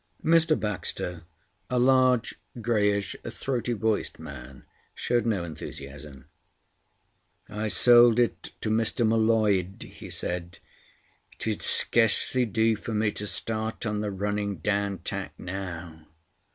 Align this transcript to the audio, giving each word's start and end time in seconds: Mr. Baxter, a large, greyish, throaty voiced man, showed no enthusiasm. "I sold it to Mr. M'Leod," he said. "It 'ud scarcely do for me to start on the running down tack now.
Mr. 0.25 0.59
Baxter, 0.59 1.25
a 1.69 1.77
large, 1.77 2.33
greyish, 2.59 3.15
throaty 3.23 3.73
voiced 3.73 4.17
man, 4.17 4.65
showed 4.95 5.27
no 5.27 5.43
enthusiasm. 5.43 6.25
"I 7.47 7.67
sold 7.67 8.17
it 8.19 8.49
to 8.61 8.71
Mr. 8.71 9.05
M'Leod," 9.05 9.83
he 9.83 10.09
said. 10.09 10.57
"It 11.33 11.47
'ud 11.47 11.61
scarcely 11.61 12.47
do 12.47 12.75
for 12.77 12.95
me 12.95 13.11
to 13.11 13.27
start 13.27 13.85
on 13.85 14.01
the 14.01 14.09
running 14.09 14.55
down 14.57 14.97
tack 15.03 15.33
now. 15.37 16.07